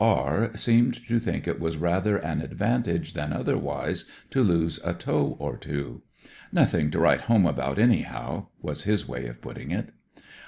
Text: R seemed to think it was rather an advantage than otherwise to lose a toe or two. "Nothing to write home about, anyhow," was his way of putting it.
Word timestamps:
R 0.03 0.49
seemed 0.57 1.05
to 1.09 1.19
think 1.19 1.47
it 1.47 1.59
was 1.59 1.77
rather 1.77 2.17
an 2.17 2.41
advantage 2.41 3.13
than 3.13 3.31
otherwise 3.31 4.05
to 4.31 4.41
lose 4.41 4.79
a 4.83 4.95
toe 4.95 5.35
or 5.37 5.57
two. 5.57 6.01
"Nothing 6.51 6.89
to 6.89 6.99
write 6.99 7.21
home 7.21 7.45
about, 7.45 7.77
anyhow," 7.77 8.47
was 8.63 8.85
his 8.85 9.07
way 9.07 9.27
of 9.27 9.41
putting 9.41 9.69
it. 9.69 9.91